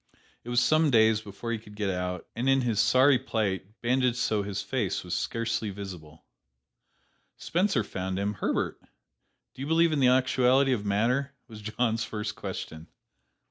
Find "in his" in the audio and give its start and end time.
2.49-2.79